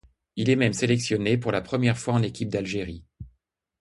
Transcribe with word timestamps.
Il 0.35 0.49
est 0.49 0.55
même 0.55 0.73
sélectionné 0.73 1.37
pour 1.37 1.51
la 1.51 1.61
première 1.61 1.95
fois 1.99 2.15
en 2.15 2.23
équipe 2.23 2.49
d'Algérie. 2.49 3.05